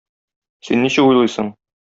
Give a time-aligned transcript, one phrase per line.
[0.69, 1.55] Син ничек уйлыйсың?